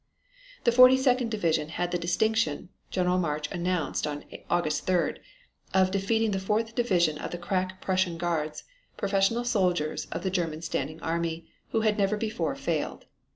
The 0.63 0.71
42d 0.71 1.29
Division 1.29 1.69
had 1.69 1.91
the 1.91 1.99
distinction, 1.99 2.69
General 2.89 3.19
March 3.19 3.47
announced 3.51 4.07
on 4.07 4.25
August 4.49 4.87
3d, 4.87 5.19
of 5.75 5.91
defeating 5.91 6.31
the 6.31 6.39
4th 6.39 6.73
Division 6.73 7.19
of 7.19 7.29
the 7.29 7.37
crack 7.37 7.79
Prussian 7.81 8.17
Guards, 8.17 8.63
professional 8.97 9.43
soldiers 9.45 10.05
of 10.07 10.23
the 10.23 10.31
German 10.31 10.63
standing 10.63 10.99
army, 11.03 11.45
who 11.69 11.81
had 11.81 11.99
never 11.99 12.17
before 12.17 12.55
failed. 12.55 13.05